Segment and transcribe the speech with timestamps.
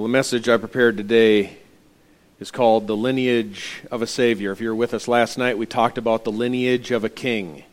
[0.00, 1.58] Well, the message I prepared today
[2.38, 4.50] is called The Lineage of a Savior.
[4.50, 7.64] If you were with us last night, we talked about the lineage of a king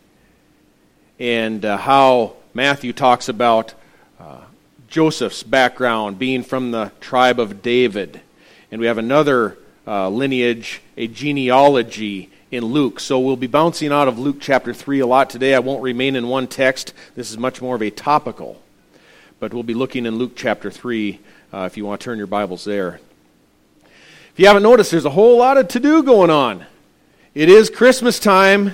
[1.19, 3.75] and uh, how Matthew talks about
[4.19, 4.41] uh,
[4.89, 8.19] Joseph's background being from the tribe of David.
[8.73, 9.57] And we have another
[9.87, 12.99] uh, lineage, a genealogy in Luke.
[12.99, 15.55] So we'll be bouncing out of Luke chapter 3 a lot today.
[15.55, 16.93] I won't remain in one text.
[17.15, 18.61] This is much more of a topical.
[19.39, 21.21] But we'll be looking in Luke chapter 3
[21.53, 22.99] uh, if you want to turn your Bibles there.
[23.83, 26.65] If you haven't noticed, there's a whole lot of to do going on.
[27.33, 28.73] It is Christmas time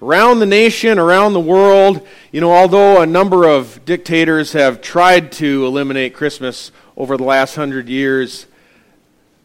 [0.00, 2.06] around the nation, around the world.
[2.30, 7.56] You know, although a number of dictators have tried to eliminate Christmas over the last
[7.56, 8.46] hundred years,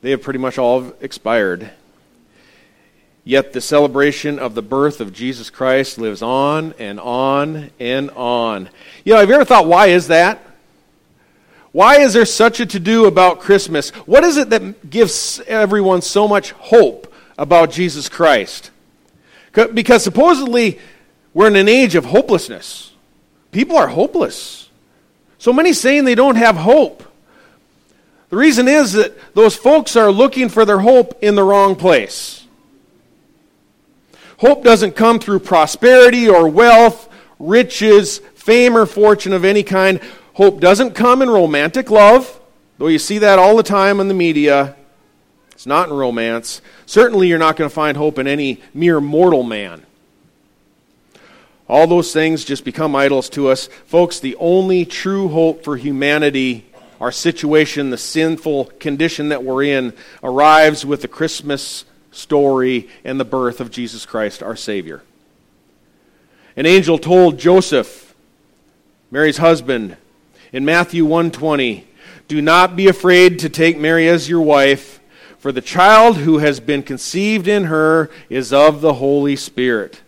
[0.01, 1.71] they have pretty much all expired.
[3.23, 8.69] Yet the celebration of the birth of Jesus Christ lives on and on and on.
[9.03, 10.45] You know, have you ever thought, why is that?
[11.71, 13.91] Why is there such a to do about Christmas?
[13.91, 18.71] What is it that gives everyone so much hope about Jesus Christ?
[19.53, 20.79] Because supposedly
[21.33, 22.93] we're in an age of hopelessness.
[23.51, 24.69] People are hopeless.
[25.37, 27.03] So many saying they don't have hope.
[28.29, 32.47] The reason is that those folks are looking for their hope in the wrong place.
[34.37, 39.99] Hope doesn't come through prosperity or wealth, riches, fame, or fortune of any kind.
[40.39, 42.39] Hope doesn't come in romantic love,
[42.77, 44.73] though you see that all the time in the media.
[45.51, 46.61] It's not in romance.
[46.85, 49.85] Certainly, you're not going to find hope in any mere mortal man.
[51.67, 53.67] All those things just become idols to us.
[53.85, 56.65] Folks, the only true hope for humanity,
[57.01, 59.91] our situation, the sinful condition that we're in,
[60.23, 65.03] arrives with the Christmas story and the birth of Jesus Christ, our Savior.
[66.55, 68.15] An angel told Joseph,
[69.11, 69.97] Mary's husband,
[70.51, 71.85] in Matthew 1:20,
[72.27, 74.99] "Do not be afraid to take Mary as your wife,
[75.37, 80.01] for the child who has been conceived in her is of the Holy Spirit.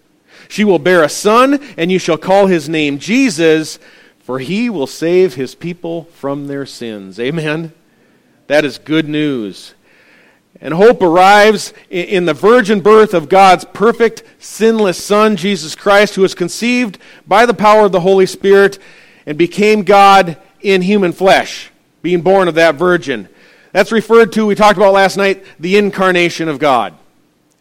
[0.48, 3.80] She will bear a son, and you shall call his name Jesus,
[4.24, 7.72] for he will save his people from their sins." Amen.
[8.48, 9.74] That is good news.
[10.60, 16.22] And hope arrives in the virgin birth of God's perfect, sinless Son, Jesus Christ, who
[16.22, 18.78] was conceived by the power of the Holy Spirit
[19.26, 21.72] and became God in human flesh,
[22.02, 23.28] being born of that virgin.
[23.72, 26.94] That's referred to, we talked about last night, the incarnation of God.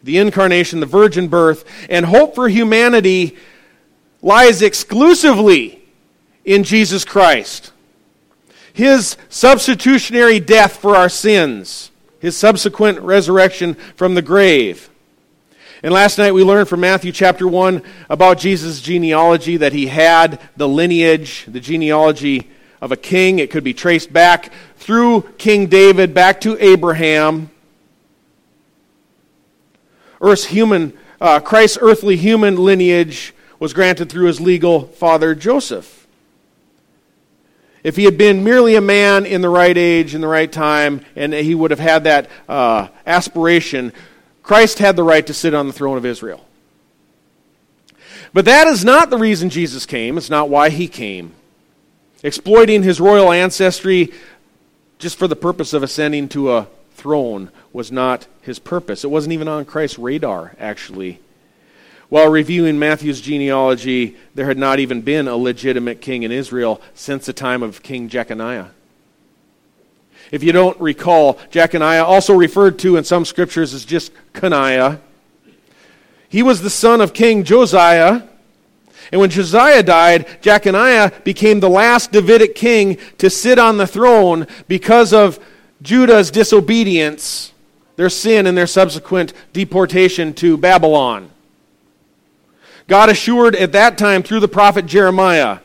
[0.03, 3.37] The incarnation, the virgin birth, and hope for humanity
[4.21, 5.81] lies exclusively
[6.43, 7.71] in Jesus Christ.
[8.73, 14.90] His substitutionary death for our sins, his subsequent resurrection from the grave.
[15.83, 20.39] And last night we learned from Matthew chapter 1 about Jesus' genealogy that he had
[20.55, 22.47] the lineage, the genealogy
[22.79, 23.39] of a king.
[23.39, 27.49] It could be traced back through King David, back to Abraham.
[30.21, 36.05] Earth's human, uh, Christ's earthly human lineage was granted through his legal father Joseph.
[37.83, 41.03] If he had been merely a man in the right age, in the right time,
[41.15, 43.91] and he would have had that uh, aspiration,
[44.43, 46.45] Christ had the right to sit on the throne of Israel.
[48.33, 50.17] But that is not the reason Jesus came.
[50.17, 51.33] It's not why he came.
[52.23, 54.11] Exploiting his royal ancestry
[54.99, 59.03] just for the purpose of ascending to a throne was not his purpose.
[59.03, 61.19] It wasn't even on Christ's radar, actually.
[62.09, 67.25] While reviewing Matthew's genealogy, there had not even been a legitimate king in Israel since
[67.25, 68.67] the time of King Jeconiah.
[70.31, 74.99] If you don't recall, Jeconiah, also referred to in some scriptures as just Coniah,
[76.29, 78.23] he was the son of King Josiah.
[79.11, 84.47] And when Josiah died, Jeconiah became the last Davidic king to sit on the throne
[84.69, 85.37] because of
[85.81, 87.51] Judah's disobedience,
[87.97, 91.29] their sin, and their subsequent deportation to Babylon.
[92.87, 95.59] God assured at that time through the prophet Jeremiah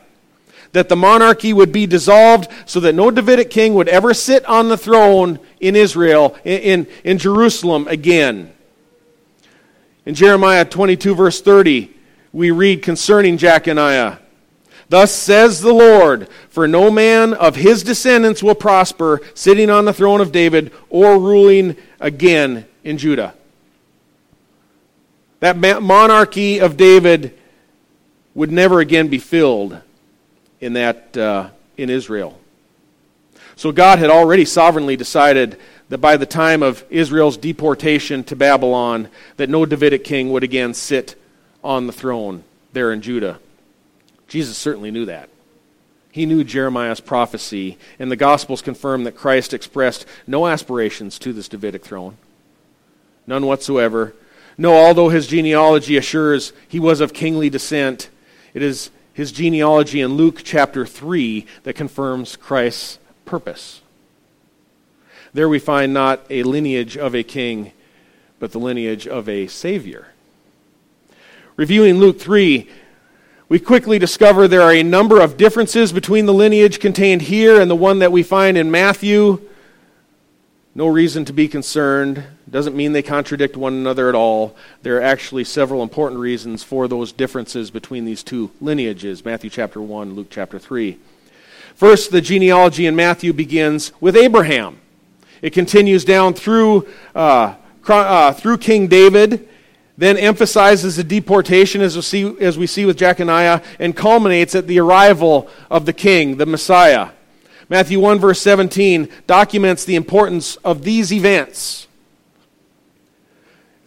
[0.73, 4.69] that the monarchy would be dissolved so that no Davidic king would ever sit on
[4.69, 8.53] the throne in Israel, in, in, in Jerusalem again.
[10.05, 11.93] In Jeremiah 22, verse 30,
[12.31, 14.19] we read concerning Jeconiah
[14.89, 19.93] Thus says the Lord, for no man of his descendants will prosper, sitting on the
[19.93, 23.33] throne of David or ruling again in Judah.
[25.41, 27.37] That monarchy of David
[28.33, 29.81] would never again be filled
[30.59, 32.39] in that uh, in Israel.
[33.55, 35.57] So God had already sovereignly decided
[35.89, 40.73] that by the time of Israel's deportation to Babylon, that no Davidic king would again
[40.73, 41.15] sit
[41.63, 42.43] on the throne
[42.73, 43.39] there in Judah.
[44.27, 45.29] Jesus certainly knew that.
[46.11, 51.47] He knew Jeremiah's prophecy, and the Gospels confirm that Christ expressed no aspirations to this
[51.47, 52.17] Davidic throne.
[53.25, 54.13] None whatsoever.
[54.57, 58.09] No, although his genealogy assures he was of kingly descent,
[58.53, 63.81] it is his genealogy in Luke chapter 3 that confirms Christ's purpose.
[65.33, 67.71] There we find not a lineage of a king,
[68.37, 70.09] but the lineage of a Savior.
[71.55, 72.69] Reviewing Luke 3,
[73.49, 77.71] we quickly discover there are a number of differences between the lineage contained here and
[77.71, 79.41] the one that we find in Matthew.
[80.75, 82.23] No reason to be concerned.
[82.49, 84.55] Doesn't mean they contradict one another at all.
[84.81, 89.81] There are actually several important reasons for those differences between these two lineages Matthew chapter
[89.81, 90.97] 1, Luke chapter 3.
[91.75, 94.79] First, the genealogy in Matthew begins with Abraham.
[95.41, 97.55] It continues down through, uh,
[97.87, 99.47] uh, through King David
[99.97, 104.67] then emphasizes the deportation as we, see, as we see with Jeconiah and culminates at
[104.67, 107.09] the arrival of the king, the Messiah.
[107.67, 111.86] Matthew 1, verse 17, documents the importance of these events.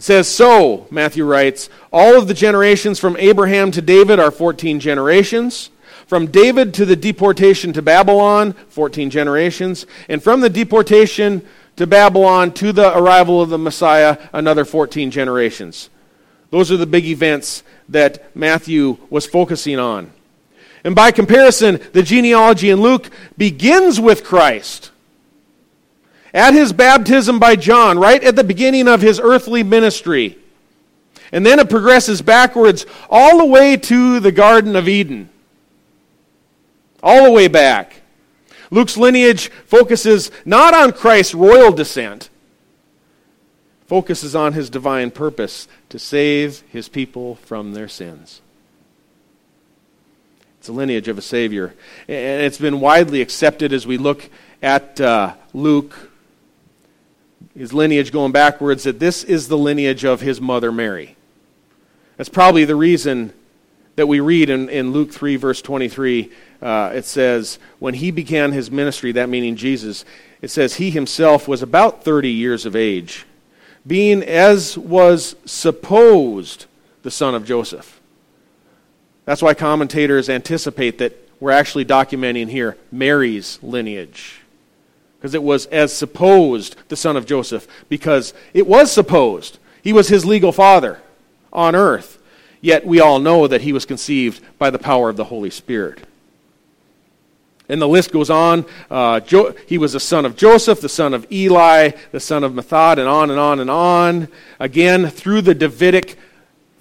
[0.00, 5.70] Says, So, Matthew writes, all of the generations from Abraham to David are 14 generations.
[6.06, 9.86] From David to the deportation to Babylon, 14 generations.
[10.08, 15.90] And from the deportation to Babylon to the arrival of the Messiah, another 14 generations.
[16.50, 20.12] Those are the big events that Matthew was focusing on.
[20.82, 24.90] And by comparison, the genealogy in Luke begins with Christ.
[26.32, 30.38] At his baptism by John, right at the beginning of his earthly ministry.
[31.32, 35.28] And then it progresses backwards all the way to the Garden of Eden.
[37.02, 38.02] All the way back.
[38.70, 42.30] Luke's lineage focuses not on Christ's royal descent,
[43.86, 48.40] focuses on his divine purpose to save his people from their sins.
[50.58, 51.74] It's a lineage of a Savior.
[52.06, 54.28] And it's been widely accepted as we look
[54.62, 56.09] at uh, Luke,
[57.56, 61.16] his lineage going backwards, that this is the lineage of his mother Mary.
[62.16, 63.32] That's probably the reason
[63.96, 66.30] that we read in, in Luke 3, verse 23.
[66.62, 70.04] Uh, it says, When he began his ministry, that meaning Jesus,
[70.40, 73.26] it says, He himself was about 30 years of age
[73.86, 76.66] being as was supposed
[77.02, 78.00] the son of Joseph.
[79.24, 84.39] That's why commentators anticipate that we're actually documenting here Mary's lineage.
[85.20, 89.58] Because it was as supposed the son of Joseph, because it was supposed.
[89.82, 91.00] He was his legal father
[91.52, 92.18] on earth.
[92.62, 96.00] Yet we all know that he was conceived by the power of the Holy Spirit.
[97.68, 98.66] And the list goes on.
[98.90, 102.52] Uh, jo- he was the son of Joseph, the son of Eli, the son of
[102.52, 104.28] Matthat, and on and on and on.
[104.58, 106.18] Again, through the Davidic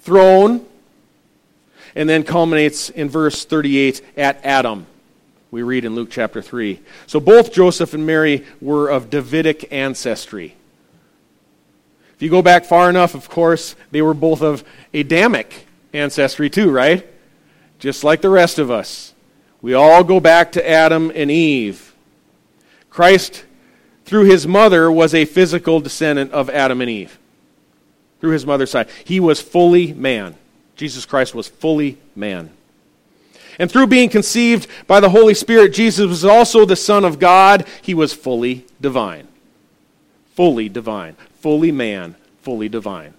[0.00, 0.66] throne.
[1.94, 4.86] And then culminates in verse 38 at Adam.
[5.50, 6.80] We read in Luke chapter 3.
[7.06, 10.54] So both Joseph and Mary were of Davidic ancestry.
[12.14, 14.62] If you go back far enough, of course, they were both of
[14.94, 17.06] Adamic ancestry too, right?
[17.78, 19.14] Just like the rest of us.
[19.62, 21.94] We all go back to Adam and Eve.
[22.88, 23.44] Christ,
[24.04, 27.18] through his mother, was a physical descendant of Adam and Eve.
[28.20, 28.88] Through his mother's side.
[29.04, 30.34] He was fully man.
[30.76, 32.50] Jesus Christ was fully man.
[33.58, 37.66] And through being conceived by the Holy Spirit, Jesus was also the Son of God.
[37.82, 39.28] He was fully divine.
[40.34, 41.16] Fully divine.
[41.40, 42.16] Fully man.
[42.42, 43.14] Fully divine.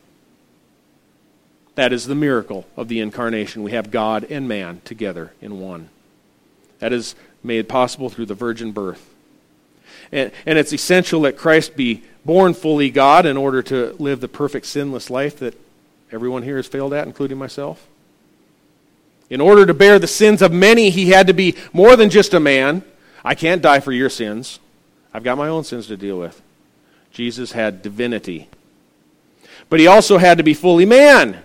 [1.75, 3.63] That is the miracle of the incarnation.
[3.63, 5.89] We have God and man together in one.
[6.79, 9.07] That is made possible through the virgin birth.
[10.11, 14.27] And, and it's essential that Christ be born fully God in order to live the
[14.27, 15.55] perfect sinless life that
[16.11, 17.87] everyone here has failed at, including myself.
[19.31, 22.33] In order to bear the sins of many, he had to be more than just
[22.33, 22.83] a man.
[23.23, 24.59] I can't die for your sins.
[25.13, 26.41] I've got my own sins to deal with.
[27.11, 28.49] Jesus had divinity.
[29.69, 31.41] But he also had to be fully man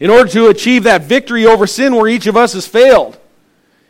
[0.00, 3.18] in order to achieve that victory over sin where each of us has failed.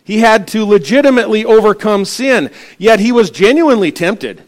[0.02, 4.42] He had to legitimately overcome sin, yet he was genuinely tempted.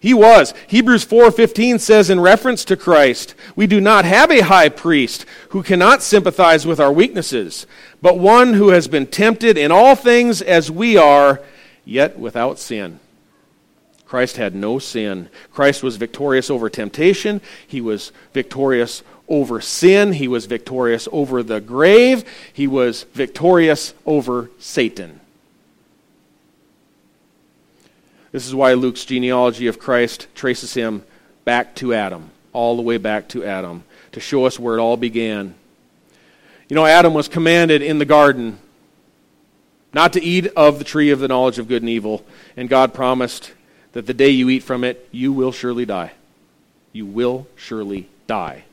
[0.00, 0.54] He was.
[0.68, 5.62] Hebrews 4:15 says in reference to Christ, we do not have a high priest who
[5.62, 7.66] cannot sympathize with our weaknesses,
[8.00, 11.40] but one who has been tempted in all things as we are,
[11.84, 13.00] yet without sin.
[14.06, 15.28] Christ had no sin.
[15.52, 17.40] Christ was victorious over temptation.
[17.66, 20.14] He was victorious over sin.
[20.14, 22.24] He was victorious over the grave.
[22.52, 25.20] He was victorious over Satan.
[28.32, 31.02] This is why Luke's genealogy of Christ traces him
[31.44, 34.96] back to Adam, all the way back to Adam, to show us where it all
[34.96, 35.54] began.
[36.68, 38.58] You know, Adam was commanded in the garden
[39.92, 42.24] not to eat of the tree of the knowledge of good and evil.
[42.56, 43.52] And God promised
[43.92, 46.12] that the day you eat from it, you will surely die.
[46.92, 48.64] You will surely die.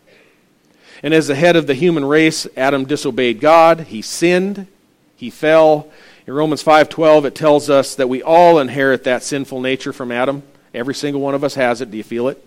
[1.01, 3.81] And as the head of the human race, Adam disobeyed God.
[3.81, 4.67] He sinned.
[5.15, 5.89] He fell.
[6.27, 10.43] In Romans 5:12 it tells us that we all inherit that sinful nature from Adam.
[10.73, 11.91] Every single one of us has it.
[11.91, 12.43] Do you feel it?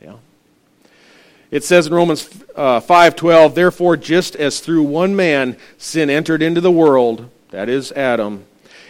[0.00, 0.14] Yeah.
[1.50, 6.60] It says in Romans uh, 5:12, "Therefore just as through one man sin entered into
[6.60, 8.44] the world, that is Adam,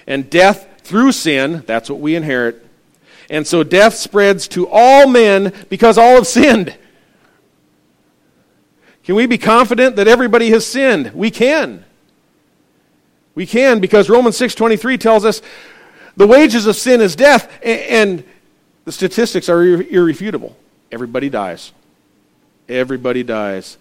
[0.06, 2.66] and death through sin, that's what we inherit.
[3.30, 6.74] And so death spreads to all men because all have sinned."
[9.02, 11.12] Can we be confident that everybody has sinned?
[11.14, 11.84] We can.
[13.34, 15.42] We can because Romans 6:23 tells us
[16.16, 18.24] the wages of sin is death and
[18.84, 20.56] the statistics are irrefutable.
[20.90, 21.72] Everybody dies.
[22.68, 23.78] Everybody dies.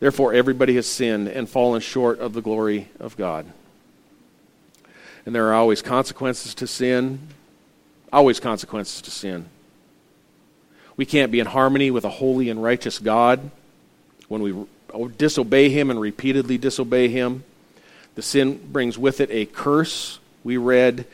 [0.00, 3.46] Therefore everybody has sinned and fallen short of the glory of God.
[5.24, 7.18] And there are always consequences to sin.
[8.12, 9.46] Always consequences to sin.
[10.96, 13.50] We can't be in harmony with a holy and righteous God
[14.28, 14.54] when we
[15.18, 17.44] disobey Him and repeatedly disobey Him.
[18.16, 20.18] The sin brings with it a curse.
[20.42, 21.06] We read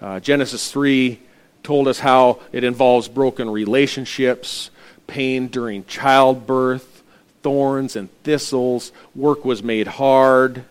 [0.00, 1.18] uh, Genesis 3
[1.62, 4.70] told us how it involves broken relationships,
[5.06, 7.02] pain during childbirth,
[7.42, 8.92] thorns and thistles.
[9.14, 10.64] Work was made hard,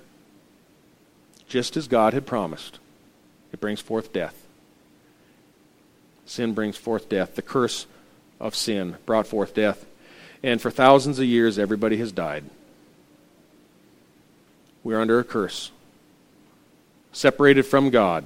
[1.48, 2.78] just as God had promised.
[3.52, 4.36] It brings forth death.
[6.28, 7.36] Sin brings forth death.
[7.36, 7.88] The curse
[8.40, 9.86] of sin brought forth death.
[10.44, 12.44] And for thousands of years, everybody has died.
[14.84, 15.72] We're under a curse
[17.20, 18.24] separated from God,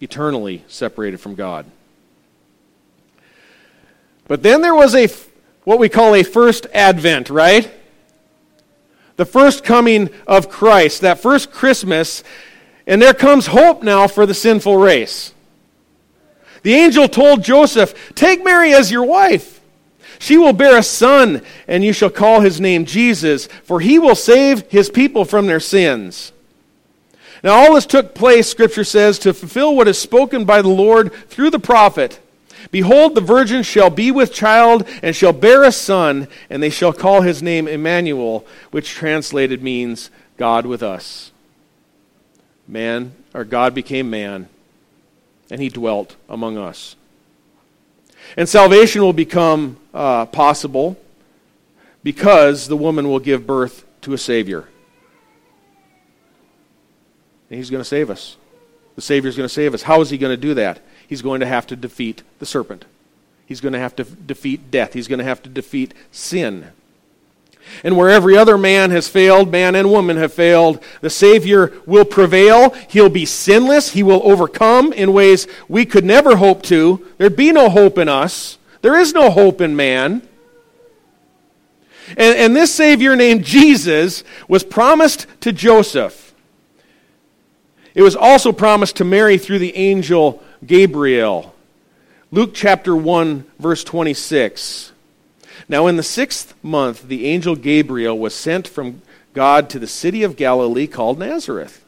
[0.00, 1.66] eternally separated from God.
[4.26, 5.08] But then there was a
[5.64, 7.70] what we call a first advent, right?
[9.16, 12.24] The first coming of Christ, that first Christmas,
[12.86, 15.34] and there comes hope now for the sinful race.
[16.62, 19.60] The angel told Joseph, Take Mary as your wife.
[20.18, 24.14] She will bear a son, and you shall call his name Jesus, for he will
[24.14, 26.32] save his people from their sins.
[27.44, 31.12] Now, all this took place, Scripture says, to fulfill what is spoken by the Lord
[31.28, 32.18] through the prophet.
[32.70, 36.94] Behold, the virgin shall be with child and shall bear a son, and they shall
[36.94, 40.08] call his name Emmanuel, which translated means
[40.38, 41.32] God with us.
[42.66, 44.48] Man, or God became man,
[45.50, 46.96] and he dwelt among us.
[48.38, 50.96] And salvation will become uh, possible
[52.02, 54.66] because the woman will give birth to a Savior.
[57.50, 58.36] And he's going to save us.
[58.96, 59.82] The Savior is going to save us.
[59.82, 60.80] How is he going to do that?
[61.06, 62.84] He's going to have to defeat the serpent.
[63.46, 64.92] He's going to have to defeat death.
[64.92, 66.68] He's going to have to defeat sin.
[67.82, 72.04] And where every other man has failed, man and woman have failed, the Savior will
[72.04, 72.70] prevail.
[72.88, 73.92] He'll be sinless.
[73.92, 77.06] He will overcome in ways we could never hope to.
[77.18, 78.58] There'd be no hope in us.
[78.82, 80.26] There is no hope in man.
[82.08, 86.23] And, and this Savior named Jesus was promised to Joseph.
[87.94, 91.54] It was also promised to Mary through the angel Gabriel.
[92.32, 94.92] Luke chapter 1, verse 26.
[95.68, 100.22] Now, in the sixth month, the angel Gabriel was sent from God to the city
[100.22, 101.84] of Galilee called Nazareth,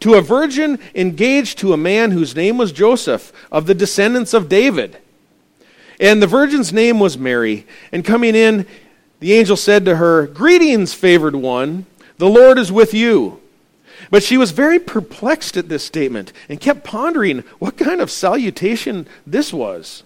[0.00, 4.48] to a virgin engaged to a man whose name was Joseph, of the descendants of
[4.48, 4.98] David.
[5.98, 7.66] And the virgin's name was Mary.
[7.90, 8.66] And coming in,
[9.20, 11.86] the angel said to her, Greetings, favored one,
[12.18, 13.41] the Lord is with you.
[14.12, 19.08] But she was very perplexed at this statement and kept pondering what kind of salutation
[19.26, 20.02] this was.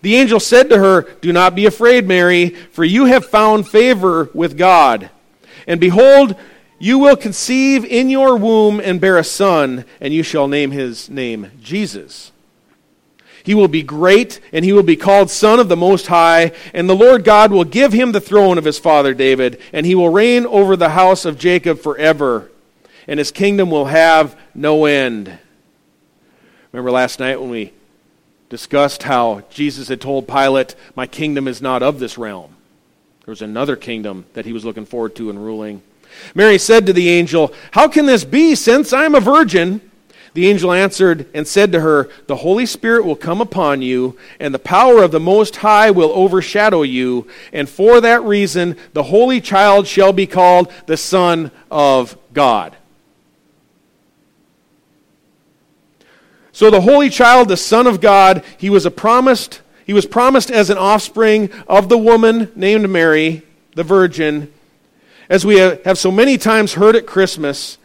[0.00, 4.30] The angel said to her, Do not be afraid, Mary, for you have found favor
[4.32, 5.10] with God.
[5.66, 6.36] And behold,
[6.78, 11.10] you will conceive in your womb and bear a son, and you shall name his
[11.10, 12.30] name Jesus.
[13.42, 16.88] He will be great, and he will be called Son of the Most High, and
[16.88, 20.10] the Lord God will give him the throne of his father David, and he will
[20.10, 22.51] reign over the house of Jacob forever
[23.06, 25.38] and his kingdom will have no end.
[26.72, 27.72] Remember last night when we
[28.48, 32.54] discussed how Jesus had told Pilate, My kingdom is not of this realm.
[33.24, 35.82] There was another kingdom that he was looking forward to and ruling.
[36.34, 39.80] Mary said to the angel, How can this be since I am a virgin?
[40.34, 44.54] The angel answered and said to her, The Holy Spirit will come upon you, and
[44.54, 49.40] the power of the Most High will overshadow you, and for that reason the Holy
[49.40, 52.76] Child shall be called the Son of God.
[56.52, 60.50] So the holy child, the son of God, he was a promised he was promised
[60.50, 63.42] as an offspring of the woman named Mary,
[63.74, 64.52] the virgin.
[65.28, 67.78] As we have so many times heard at Christmas,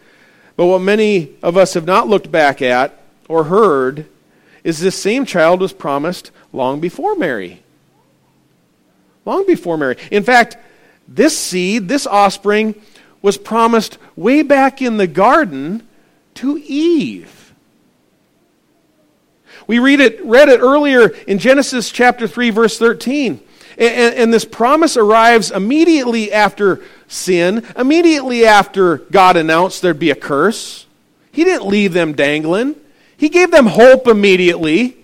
[0.58, 4.08] But what many of us have not looked back at or heard
[4.64, 7.62] is this same child was promised long before Mary.
[9.24, 9.98] Long before Mary.
[10.12, 10.58] In fact,
[11.08, 12.76] this seed, this offspring,
[13.22, 15.88] was promised way back in the garden
[16.36, 17.37] to Eve.
[19.68, 23.42] We read it, read it earlier in Genesis chapter 3, verse 13.
[23.78, 30.16] And, and, this promise arrives immediately after sin, immediately after God announced there'd be a
[30.16, 30.88] curse.
[31.32, 32.76] He didn't leave them dangling,
[33.18, 34.98] He gave them hope immediately.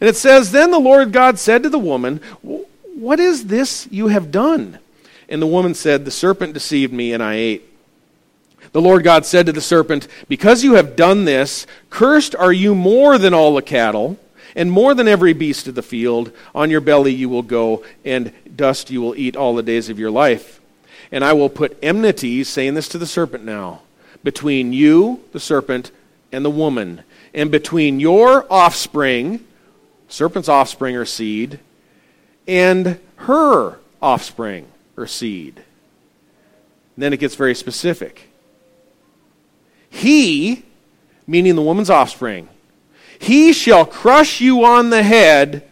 [0.00, 4.08] And it says, Then the Lord God said to the woman, What is this you
[4.08, 4.78] have done?
[5.28, 7.69] And the woman said, The serpent deceived me, and I ate.
[8.72, 12.74] The Lord God said to the serpent, Because you have done this, cursed are you
[12.74, 14.18] more than all the cattle,
[14.54, 16.32] and more than every beast of the field.
[16.54, 19.98] On your belly you will go, and dust you will eat all the days of
[19.98, 20.60] your life.
[21.10, 23.82] And I will put enmity, saying this to the serpent now,
[24.22, 25.90] between you, the serpent,
[26.30, 27.02] and the woman,
[27.34, 29.44] and between your offspring,
[30.08, 31.58] serpent's offspring or seed,
[32.46, 35.56] and her offspring or seed.
[36.96, 38.29] And then it gets very specific.
[40.00, 40.64] He,
[41.26, 42.48] meaning the woman's offspring,
[43.18, 45.62] he shall crush you on the head,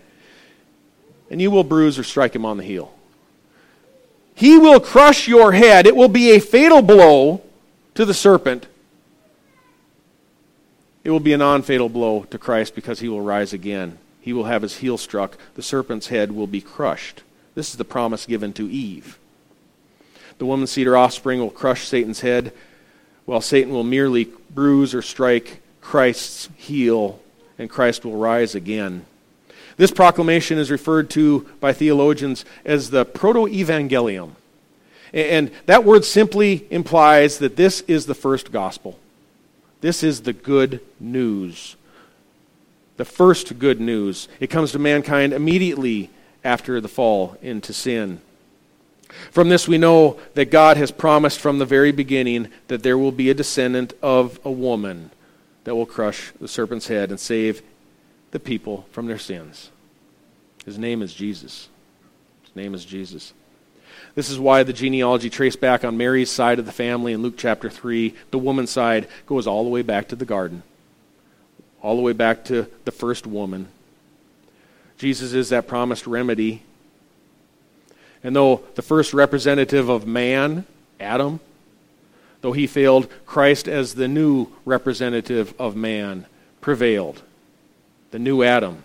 [1.30, 2.92] and you will bruise or strike him on the heel.
[4.34, 5.86] He will crush your head.
[5.86, 7.40] It will be a fatal blow
[7.94, 8.66] to the serpent.
[11.04, 13.96] It will be a non fatal blow to Christ because he will rise again.
[14.20, 15.38] He will have his heel struck.
[15.54, 17.22] The serpent's head will be crushed.
[17.54, 19.18] This is the promise given to Eve.
[20.36, 22.52] The woman's seed or offspring will crush Satan's head,
[23.28, 27.20] while Satan will merely bruise or strike Christ's heel,
[27.58, 29.04] and Christ will rise again.
[29.76, 34.30] This proclamation is referred to by theologians as the proto evangelium.
[35.12, 38.98] And that word simply implies that this is the first gospel.
[39.82, 41.76] This is the good news.
[42.96, 44.26] The first good news.
[44.40, 46.08] It comes to mankind immediately
[46.42, 48.22] after the fall into sin.
[49.30, 53.12] From this, we know that God has promised from the very beginning that there will
[53.12, 55.10] be a descendant of a woman
[55.64, 57.62] that will crush the serpent's head and save
[58.30, 59.70] the people from their sins.
[60.64, 61.68] His name is Jesus.
[62.42, 63.32] His name is Jesus.
[64.14, 67.36] This is why the genealogy traced back on Mary's side of the family in Luke
[67.38, 70.62] chapter 3, the woman's side, goes all the way back to the garden,
[71.82, 73.68] all the way back to the first woman.
[74.98, 76.62] Jesus is that promised remedy.
[78.22, 80.66] And though the first representative of man,
[80.98, 81.40] Adam,
[82.40, 86.26] though he failed, Christ as the new representative of man
[86.60, 87.22] prevailed.
[88.10, 88.82] The new Adam.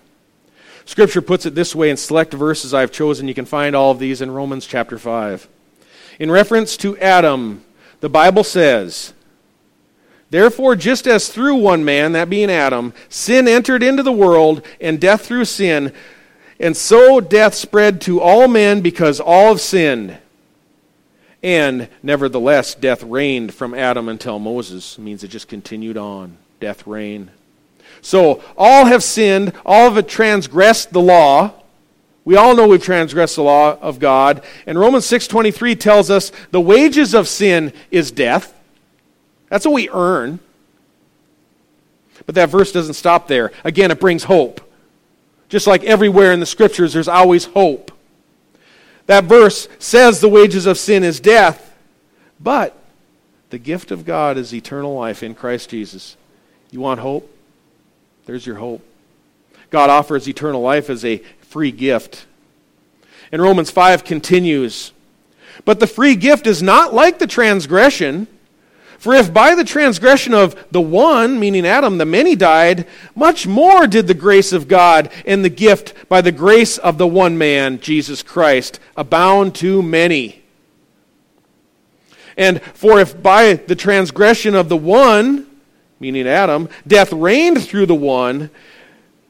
[0.86, 3.28] Scripture puts it this way in select verses I've chosen.
[3.28, 5.48] You can find all of these in Romans chapter 5.
[6.20, 7.64] In reference to Adam,
[8.02, 9.14] the Bible says,
[10.30, 15.00] Therefore, just as through one man, that being Adam, sin entered into the world, and
[15.00, 15.94] death through sin,
[16.60, 20.18] and so death spread to all men because all have sinned.
[21.42, 24.98] And nevertheless, death reigned from Adam until Moses.
[24.98, 26.38] It means it just continued on.
[26.62, 27.32] Death reigned.
[28.02, 31.54] So all have sinned, all have transgressed the law.
[32.26, 34.44] We all know we've transgressed the law of God.
[34.66, 38.54] And Romans 6:23 tells us the wages of sin is death.
[39.50, 40.40] That's what we earn.
[42.26, 43.52] But that verse doesn't stop there.
[43.64, 44.62] Again, it brings hope.
[45.54, 47.92] Just like everywhere in the scriptures, there's always hope.
[49.06, 51.78] That verse says the wages of sin is death,
[52.40, 52.76] but
[53.52, 56.18] the gift of God is eternal life in Christ Jesus.
[56.72, 57.32] You want hope?
[58.26, 58.84] There's your hope.
[59.70, 62.26] God offers eternal life as a free gift.
[63.32, 64.92] And Romans 5 continues
[65.66, 68.28] But the free gift is not like the transgression.
[69.04, 73.86] For if by the transgression of the one, meaning Adam, the many died, much more
[73.86, 77.82] did the grace of God and the gift by the grace of the one man,
[77.82, 80.42] Jesus Christ, abound to many.
[82.38, 85.48] And for if by the transgression of the one,
[86.00, 88.52] meaning Adam, death reigned through the one,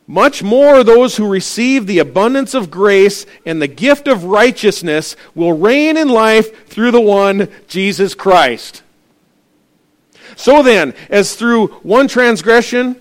[0.05, 5.53] much more those who receive the abundance of grace and the gift of righteousness will
[5.53, 8.82] reign in life through the one, Jesus Christ.
[10.35, 12.99] So then, as through one transgression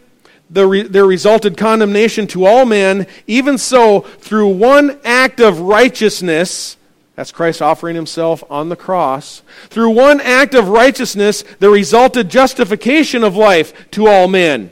[0.53, 6.77] the there resulted condemnation to all men, even so, through one act of righteousness,
[7.17, 9.43] that's Christ offering himself on the cross.
[9.71, 14.71] Through one act of righteousness, there resulted justification of life to all men.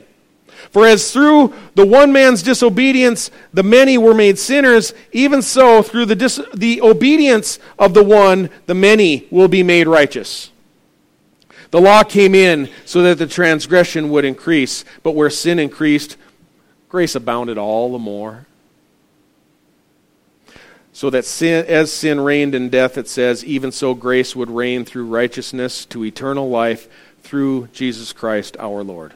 [0.69, 6.05] For as through the one man's disobedience the many were made sinners, even so through
[6.05, 10.50] the, dis- the obedience of the one the many will be made righteous.
[11.71, 16.17] The law came in so that the transgression would increase, but where sin increased,
[16.89, 18.45] grace abounded all the more.
[20.91, 24.83] So that sin, as sin reigned in death, it says, even so grace would reign
[24.83, 26.89] through righteousness to eternal life
[27.23, 29.13] through Jesus Christ our Lord.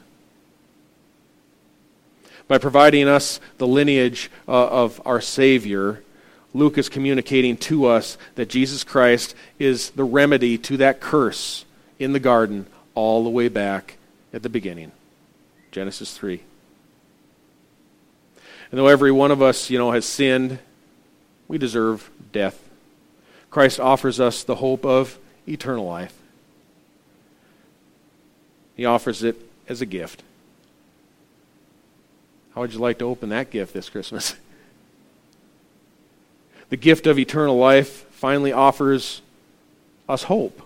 [2.47, 6.01] By providing us the lineage uh, of our Savior,
[6.53, 11.64] Luke is communicating to us that Jesus Christ is the remedy to that curse
[11.99, 13.97] in the garden all the way back
[14.33, 14.91] at the beginning.
[15.71, 16.41] Genesis 3.
[18.71, 20.59] And though every one of us, you know, has sinned,
[21.47, 22.61] we deserve death.
[23.49, 26.13] Christ offers us the hope of eternal life.
[28.75, 30.23] He offers it as a gift.
[32.53, 34.35] How would you like to open that gift this Christmas?
[36.69, 39.21] the gift of eternal life finally offers
[40.07, 40.64] us hope.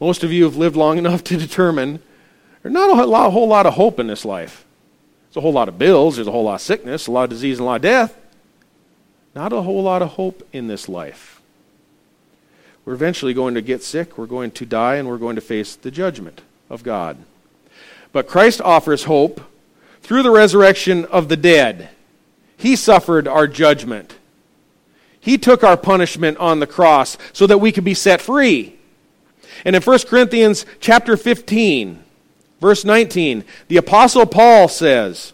[0.00, 2.00] Most of you have lived long enough to determine
[2.62, 4.64] there's not a, lot, whole lot of hope in this life.
[5.28, 7.30] There's a whole lot of bills, there's a whole lot of sickness, a lot of
[7.30, 8.16] disease, and a lot of death.
[9.34, 11.40] Not a whole lot of hope in this life.
[12.84, 15.76] We're eventually going to get sick, we're going to die, and we're going to face
[15.76, 17.18] the judgment of God.
[18.12, 19.40] But Christ offers hope
[20.00, 21.90] through the resurrection of the dead.
[22.56, 24.16] He suffered our judgment.
[25.20, 28.76] He took our punishment on the cross so that we could be set free.
[29.64, 32.02] And in 1 Corinthians chapter 15,
[32.60, 35.32] verse 19, the apostle Paul says,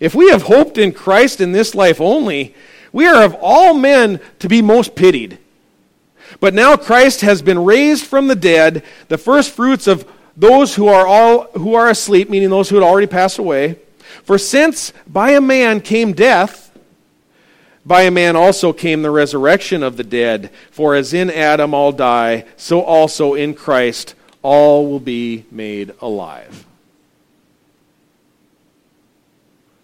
[0.00, 2.54] "If we have hoped in Christ in this life only,
[2.92, 5.38] we are of all men to be most pitied.
[6.40, 10.04] But now Christ has been raised from the dead, the first fruits of
[10.36, 13.76] those who are all who are asleep, meaning those who had already passed away.
[14.22, 16.65] For since by a man came death,
[17.86, 20.50] by a man also came the resurrection of the dead.
[20.72, 26.66] For as in Adam all die, so also in Christ all will be made alive.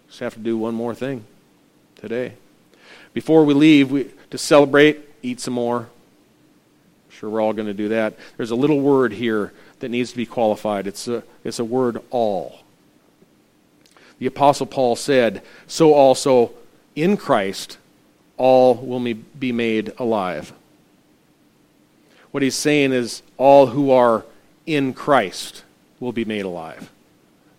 [0.07, 1.23] Just have to do one more thing
[1.95, 2.33] today.
[3.13, 5.79] Before we leave, we, to celebrate, eat some more.
[5.79, 5.89] I'm
[7.09, 8.15] sure we're all going to do that.
[8.35, 10.87] There's a little word here that needs to be qualified.
[10.87, 12.59] It's a, it's a word all.
[14.19, 16.51] The Apostle Paul said, So also
[16.95, 17.77] in Christ
[18.37, 18.99] all will
[19.39, 20.53] be made alive.
[22.31, 24.25] What he's saying is, all who are
[24.65, 25.63] in Christ
[25.99, 26.89] will be made alive.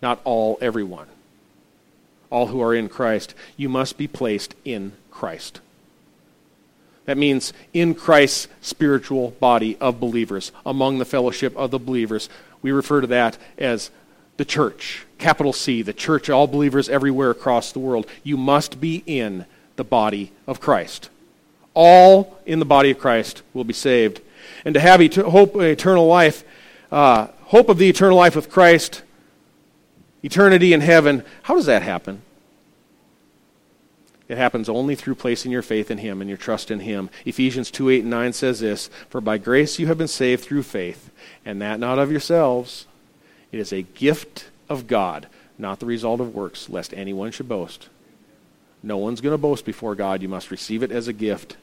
[0.03, 1.07] Not all, everyone.
[2.29, 3.35] All who are in Christ.
[3.57, 5.61] You must be placed in Christ.
[7.05, 12.29] That means in Christ's spiritual body of believers, among the fellowship of the believers.
[12.63, 13.91] We refer to that as
[14.37, 18.07] the church, capital C, the church, all believers everywhere across the world.
[18.23, 21.09] You must be in the body of Christ.
[21.75, 24.21] All in the body of Christ will be saved.
[24.65, 26.45] And to have et- hope eternal life,
[26.93, 29.03] uh, hope of the eternal life with Christ,
[30.23, 32.23] eternity in heaven, how does that happen?
[34.27, 37.11] It happens only through placing your faith in Him and your trust in Him.
[37.27, 40.63] Ephesians 2 8 and 9 says this For by grace you have been saved through
[40.63, 41.11] faith,
[41.45, 42.87] and that not of yourselves.
[43.53, 47.89] It is a gift of God, not the result of works, lest anyone should boast.
[48.85, 50.21] No one's going to boast before God.
[50.21, 51.57] You must receive it as a gift.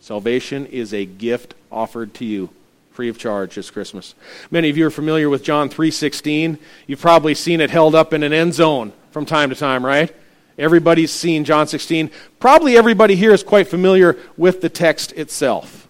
[0.00, 2.50] Salvation is a gift offered to you
[2.92, 4.14] free of charge this Christmas.
[4.50, 6.58] Many of you are familiar with John 3:16.
[6.86, 10.14] You've probably seen it held up in an end zone from time to time, right?
[10.58, 12.10] Everybody's seen John 16.
[12.38, 15.88] Probably everybody here is quite familiar with the text itself.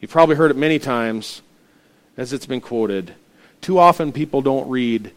[0.00, 1.42] You've probably heard it many times
[2.16, 3.14] as it's been quoted.
[3.60, 5.12] Too often people don't read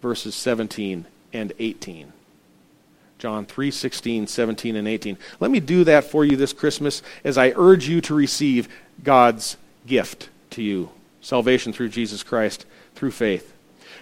[0.00, 2.13] verses 17 and 18.
[3.24, 5.16] John 3 16, 17, and 18.
[5.40, 8.68] Let me do that for you this Christmas as I urge you to receive
[9.02, 9.56] God's
[9.86, 10.90] gift to you
[11.22, 13.54] salvation through Jesus Christ through faith.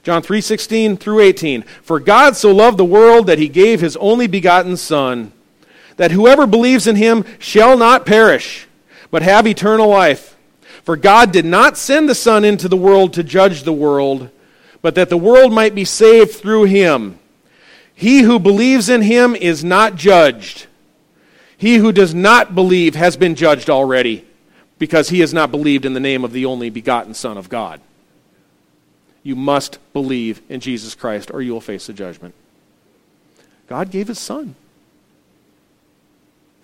[0.02, 1.62] John 3:16 through 18.
[1.82, 5.30] For God so loved the world that he gave his only begotten son
[5.98, 8.66] that whoever believes in him shall not perish
[9.12, 10.36] but have eternal life.
[10.82, 14.30] For God did not send the son into the world to judge the world,
[14.80, 17.20] but that the world might be saved through him.
[17.94, 20.66] He who believes in him is not judged.
[21.56, 24.24] He who does not believe has been judged already
[24.78, 27.80] because he has not believed in the name of the only begotten Son of God.
[29.22, 32.34] You must believe in Jesus Christ or you will face the judgment.
[33.68, 34.56] God gave his son.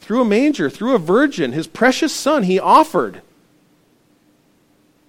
[0.00, 3.22] Through a manger, through a virgin, his precious son, he offered.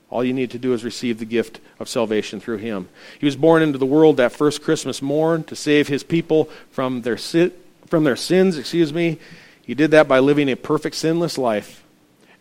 [0.09, 2.89] All you need to do is receive the gift of salvation through him.
[3.19, 7.03] He was born into the world that first Christmas morn to save his people from
[7.03, 9.19] their, from their sins, excuse me.
[9.61, 11.83] He did that by living a perfect sinless life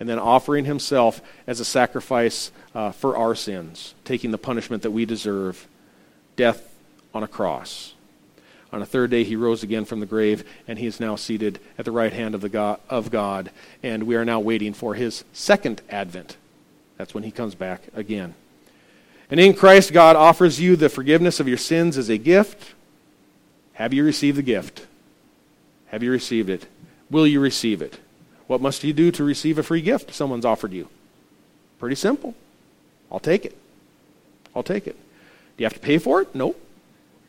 [0.01, 4.93] and then offering himself as a sacrifice uh, for our sins, taking the punishment that
[4.93, 5.67] we deserve
[6.37, 6.75] death
[7.13, 7.95] on a cross.
[8.73, 11.59] On a third day, he rose again from the grave, and he is now seated
[11.79, 13.51] at the right hand of, the God, of God.
[13.83, 16.37] And we are now waiting for his second advent.
[16.99, 18.35] That's when he comes back again.
[19.31, 22.75] And in Christ, God offers you the forgiveness of your sins as a gift.
[23.75, 24.87] Have you received the gift?
[25.87, 26.67] Have you received it?
[27.11, 27.99] Will you receive it?
[28.47, 30.89] What must you do to receive a free gift someone's offered you?
[31.79, 32.35] Pretty simple.
[33.13, 33.57] I'll take it.
[34.55, 34.97] I'll take it.
[34.97, 36.35] Do you have to pay for it?
[36.35, 36.57] No.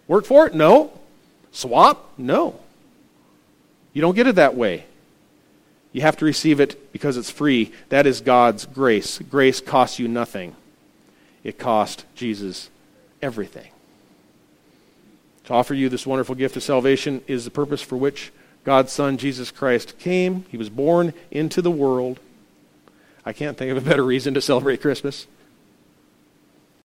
[0.07, 0.55] Work for it?
[0.55, 0.91] No.
[1.51, 2.13] Swap?
[2.17, 2.59] No.
[3.93, 4.85] You don't get it that way.
[5.91, 7.71] You have to receive it because it's free.
[7.89, 9.19] That is God's grace.
[9.29, 10.55] Grace costs you nothing,
[11.43, 12.69] it cost Jesus
[13.21, 13.71] everything.
[15.45, 18.31] To offer you this wonderful gift of salvation is the purpose for which
[18.63, 20.45] God's Son, Jesus Christ, came.
[20.49, 22.19] He was born into the world.
[23.25, 25.25] I can't think of a better reason to celebrate Christmas.